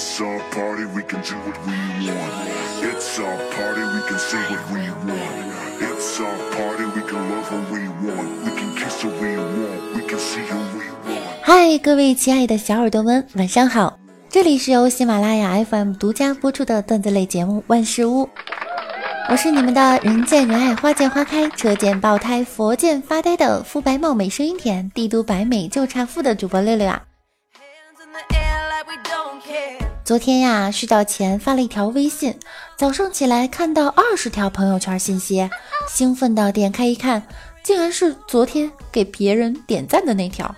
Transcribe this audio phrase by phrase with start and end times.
[0.00, 1.76] It's our party, we can do what we
[2.08, 2.32] want.
[2.80, 5.52] It's our party, we can say what we want.
[5.78, 8.28] It's our party, we can love who we want.
[8.46, 9.94] We can kiss who we want.
[9.94, 11.20] We can see who we want.
[11.42, 13.98] 嗨，各位亲爱的小耳朵们，晚上好！
[14.30, 18.24] 这里是由喜马拉雅 FM 独家播出的段子类节目《万事屋》，
[19.28, 27.02] 我是你们的人见人爱、花见花开、车见爆胎、佛见发呆的肤白貌美、声音甜、帝都白美就差富的主播六六啊。
[30.04, 32.36] 昨天呀，睡觉前发了一条微信，
[32.76, 35.48] 早上起来看到二十条朋友圈信息，
[35.88, 37.22] 兴奋的点开一看，
[37.62, 40.52] 竟然是昨天给别人点赞的那条。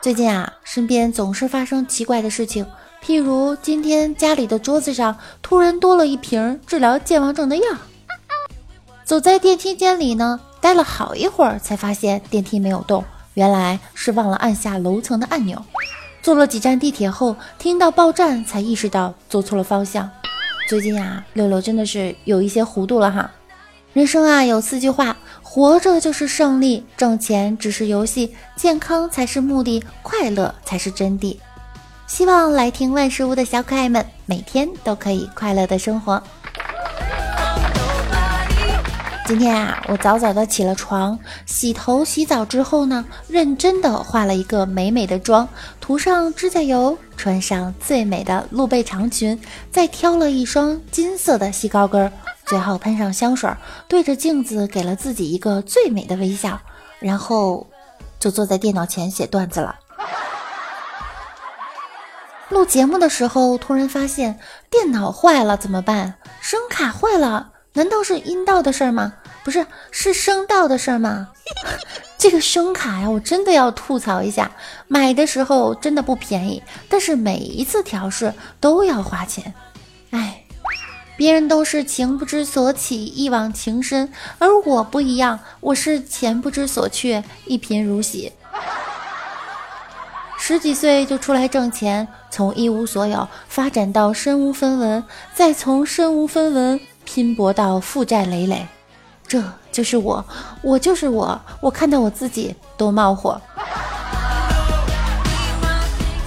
[0.00, 2.64] 最近啊，身边总是发生奇怪的事情，
[3.04, 7.64] 譬如今天家里的桌子上突然多了一瓶治疗健忘症的药。
[9.04, 15.64] 走在电梯间里呢，待了好一会儿，才发现电梯没有动，原来是忘了按下楼层的按钮。
[16.22, 20.10] 坐了几站地铁后，听到报站才意识到坐错了方向。
[20.68, 23.30] 最近啊，六六真的是有一些糊涂了哈。
[23.92, 31.36] 人生啊，有四句话：活着就是胜利，挣钱只是游戏，健康才是目的，快乐才是真谛。
[32.06, 36.22] 希望来听万事屋的小可爱们，每天都可以快乐的生活。
[39.30, 45.48] 今天啊，我早早的起了床，洗头洗澡之后呢，认真的化了一个美美的妆，
[45.80, 52.12] 涂上指甲油，穿上最美的露背长裙，再挑了一双金色的细高跟，
[52.44, 53.48] 最后喷上香水，
[53.86, 56.58] 对着镜子给了自己一个最美的微笑，
[56.98, 57.64] 然后
[58.18, 59.76] 就坐在电脑前写段子了。
[62.48, 66.14] 录节目的时候，突然发现电脑坏了，怎么办？
[66.40, 67.52] 声卡坏了。
[67.72, 69.14] 难道是阴道的事儿吗？
[69.42, 71.28] 不是，是声道的事儿吗？
[72.18, 74.50] 这个声卡呀，我真的要吐槽一下，
[74.86, 79.54] 买的时候真的不便宜，但是每一次调试都要花钱。
[80.10, 80.44] 哎，
[81.16, 88.32] 别人都是情不知所起，一往情深，而我不一样，我是钱不知所去，一贫如洗。
[90.38, 95.02] 十几岁就出来挣钱，从一无所有发展到身无分文，
[95.34, 96.80] 再从身无分文。
[97.04, 98.68] 拼搏到负债累累，
[99.30, 100.24] 这就是我，
[100.60, 103.40] 我就是我，我看到我自己都冒火。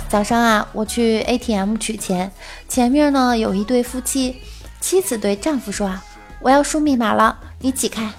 [0.08, 2.32] 早上啊，我去 ATM 取钱，
[2.70, 4.38] 前面呢有一对夫妻，
[4.80, 6.02] 妻子对丈夫说：“啊，
[6.40, 8.10] 我要输密码了，你挤开。”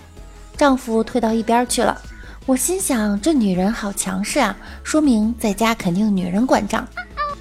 [0.54, 1.98] 丈夫退到一边去了。
[2.44, 6.86] 我心想，这女人好强势啊，说明在家肯定女人管账。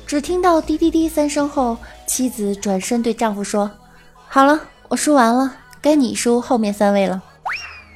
[0.08, 1.78] 只听到滴滴滴三声后，
[2.08, 3.70] 妻子转身对丈夫说
[4.30, 7.22] ：“好了。”我输完了，该你输后面三位了。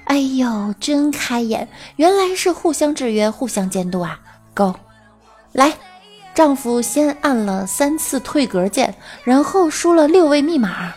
[0.07, 4.19] 哎呦，真开眼，原来是互相制约、互相监督啊
[4.53, 4.73] ！Go，
[5.51, 5.73] 来，
[6.33, 10.93] 丈夫先按了三次退格键，然后输了六位密码，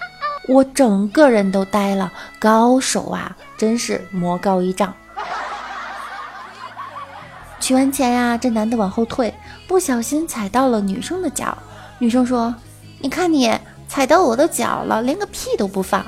[0.48, 2.12] 我整个人都呆了。
[2.38, 4.94] 高手啊，真是魔高一丈。
[7.58, 9.34] 取完钱呀，这男的往后退，
[9.66, 11.56] 不小心踩到了女生的脚。
[11.98, 12.54] 女生说
[13.00, 13.52] ：“你看你。”
[13.90, 16.06] 踩到我的脚了，连个屁都不放。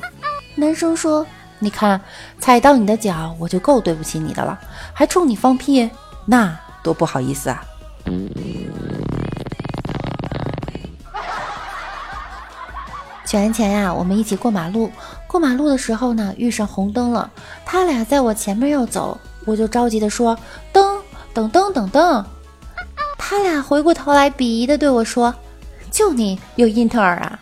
[0.55, 1.27] 男生说
[1.63, 2.01] ：“你看，
[2.41, 4.59] 踩到你的脚，我就够对不起你的了，
[4.93, 5.89] 还冲你放屁，
[6.27, 7.63] 那多不好意思啊！”
[13.25, 14.91] 取完钱呀，我们一起过马路。
[15.29, 17.31] 过马路的时候呢，遇上红灯了，
[17.65, 20.37] 他俩在我前面要走，我就着急的说
[20.73, 21.01] ：“灯，
[21.33, 22.27] 等灯，等灯。”
[23.17, 25.33] 他俩回过头来，鄙夷的对我说
[25.93, 27.39] ：“就你有英特尔啊！”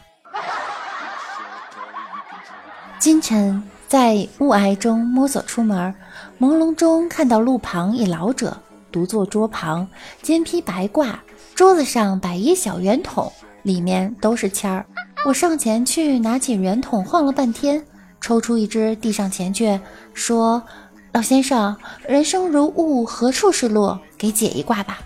[3.01, 5.93] 清晨在雾霭中摸索出门，
[6.39, 8.56] 朦胧中看到路旁一老者
[8.93, 9.84] 独坐桌旁，
[10.23, 11.12] 肩披白褂，
[11.56, 13.33] 桌子上摆一小圆筒，
[13.65, 14.87] 里面都是签儿。
[15.25, 17.84] 我上前去拿起圆筒晃了半天，
[18.21, 19.81] 抽出一支递上前去，
[20.15, 20.62] 说
[21.11, 21.77] ：“老先生，
[22.07, 23.99] 人生如雾，何处是路？
[24.17, 25.01] 给解一卦吧。”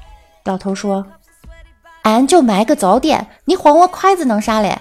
[0.45, 1.07] 老头说
[2.05, 4.79] ：“俺就买个早点，你晃我筷子能啥嘞？”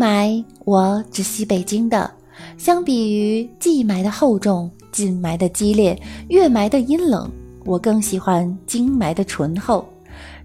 [0.00, 2.10] 霾，我只吸北京的。
[2.56, 7.30] 相比于季霾的厚重、近霾的激烈、月霾的阴冷，
[7.66, 9.86] 我更喜欢京霾的醇厚。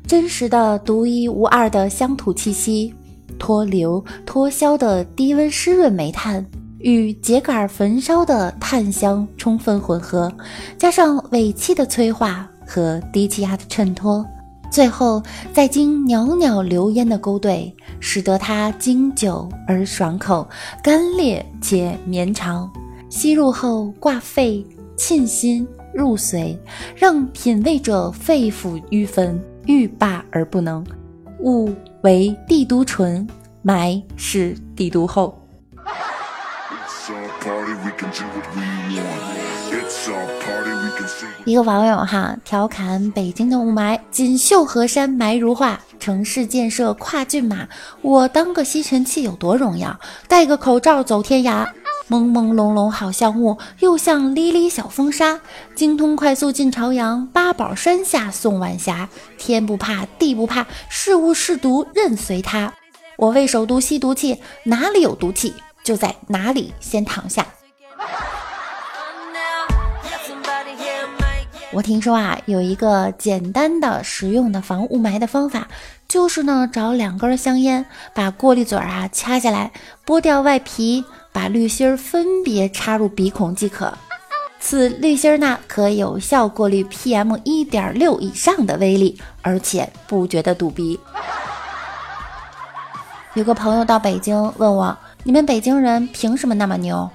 [0.05, 2.93] 真实的、独一无二的乡土气息，
[3.39, 6.45] 脱硫脱硝的低温湿润煤炭
[6.79, 10.29] 与秸秆焚烧的炭香充分混合，
[10.77, 14.25] 加上尾气的催化和低气压的衬托，
[14.71, 15.21] 最后
[15.53, 20.47] 再经袅袅流烟的勾兑，使得它经久而爽口，
[20.83, 22.69] 干裂且绵长。
[23.09, 24.65] 吸入后挂肺
[24.97, 26.57] 沁心入髓，
[26.95, 30.85] 让品味者肺腑欲焚，欲罢而不能。
[31.39, 33.25] 物为帝都醇，
[33.63, 35.39] 霾是帝都后。
[41.45, 47.68] 一个网友哈调侃北京的雾霾：锦绣河山霾如画，城市建设跨骏马，
[48.01, 50.00] 我当个吸尘器有多荣耀？
[50.27, 51.68] 戴个口罩走天涯，
[52.10, 55.39] 朦朦胧胧好像雾，又像沥沥小风沙。
[55.75, 59.07] 精通快速进朝阳，八宝山下送晚霞。
[59.38, 62.74] 天不怕地不怕，是雾是毒任随他。
[63.18, 67.45] 我为首都吸毒气，哪里有毒气就在哪里先躺下。
[71.75, 75.68] 我听说啊，有一个简单的、实用的防雾霾的方法，
[76.07, 79.74] 就是呢，找两根香烟，把过滤嘴啊掐下来，
[80.06, 83.94] 剥掉外皮，把滤芯分别插入鼻孔即可。
[84.57, 90.98] 此滤芯呢，可有效过滤 PM 一点六以上的微粒，而且不觉得堵鼻。
[93.33, 97.12] 有个朋友到北京问我：“你们北京人凭什么那么牛？”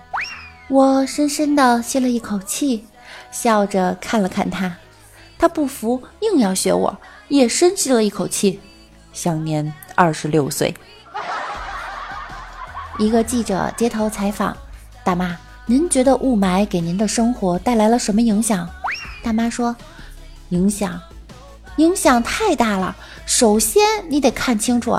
[0.69, 2.85] 我深深地吸了一口气。
[3.31, 4.77] 笑着看了看他，
[5.39, 6.99] 他不服，硬要学我，
[7.29, 8.61] 也深吸了一口气，
[9.13, 10.75] 享年二十六岁。
[12.99, 14.57] 一个记者街头采访
[15.03, 18.69] 大妈：“您觉得雾霾给您的生活带来了什么影响？”
[19.25, 19.75] 大妈说
[20.51, 21.01] ：“影响，
[21.77, 22.95] 影响太大了。
[23.25, 24.99] 首先，你得看清楚，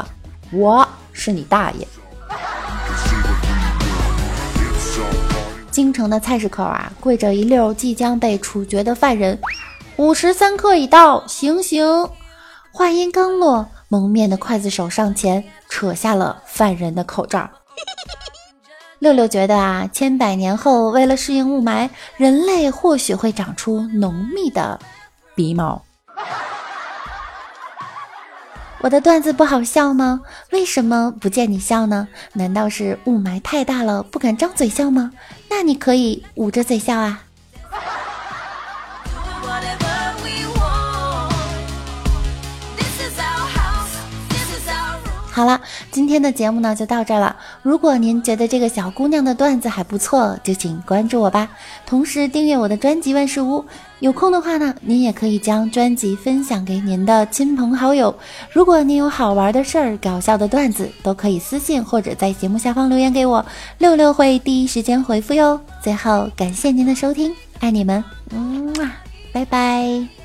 [0.51, 1.87] 我是你大爷。”
[5.71, 9.39] 京城的菜市口啊，跪着一溜即将被处决的犯人。
[9.95, 12.07] 午时三刻已到，行刑。
[12.71, 17.49] 话音刚落，蒙面的刽子手上前扯下了犯人的口罩。
[18.99, 24.79] 六六觉得啊，千百年后，为了适应雾霾，人类或许会长出浓密的
[25.33, 25.81] 鼻毛。
[28.83, 30.21] 我的段子不好笑吗？
[30.51, 32.07] 为什么不见你笑呢？
[32.33, 35.11] 难道是雾霾太大了，不敢张嘴笑吗？
[35.51, 37.21] 那你可以捂着嘴笑啊。
[45.31, 45.61] 好了，
[45.91, 47.33] 今天的节目呢就到这了。
[47.61, 51.47] 如果您觉得这个小姑娘的段子还不错，就请关注我吧，
[51.85, 53.63] 同时订阅我的专辑万事屋。
[54.01, 58.13] 有空的话呢，您也可以将专辑分享给您的亲朋好友。
[58.51, 63.45] 如果您有好玩的事儿、搞笑的段子，都可以私信或者在节目下方留言给我，
[63.77, 65.59] 六六会第一时间回复哟。
[65.81, 68.73] 最后，感谢您的收听，爱你们，嗯，
[69.31, 70.20] 拜拜。